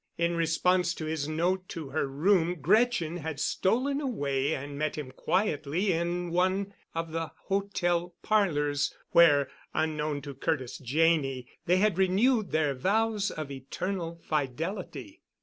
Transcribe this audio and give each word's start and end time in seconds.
In 0.17 0.35
response 0.35 0.95
to 0.95 1.05
his 1.05 1.27
note 1.27 1.69
to 1.69 1.89
her 1.89 2.07
room 2.07 2.55
Gretchen 2.59 3.17
had 3.17 3.39
stolen 3.39 4.01
away 4.01 4.55
and 4.55 4.75
met 4.75 4.95
him 4.97 5.11
quietly 5.11 5.93
in 5.93 6.31
one 6.31 6.73
of 6.95 7.11
the 7.11 7.31
hotel 7.49 8.15
parlors, 8.23 8.95
where, 9.11 9.47
unknown 9.75 10.23
to 10.23 10.33
Curtis 10.33 10.79
Janney, 10.79 11.45
they 11.67 11.77
had 11.77 11.99
renewed 11.99 12.49
their 12.51 12.73
vows 12.73 13.29
of 13.29 13.51
eternal 13.51 14.15
fidelity. 14.27 15.21